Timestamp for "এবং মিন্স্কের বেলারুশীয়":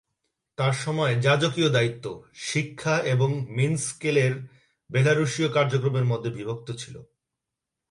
2.97-5.49